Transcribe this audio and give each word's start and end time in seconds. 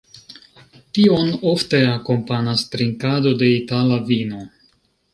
Tion 0.97 1.29
ofte 1.51 1.83
akompanas 1.91 2.65
trinkado 2.77 3.37
de 3.45 3.55
itala 3.61 4.05
vino. 4.13 4.47